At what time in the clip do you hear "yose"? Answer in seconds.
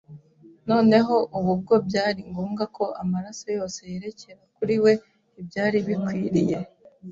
3.57-3.79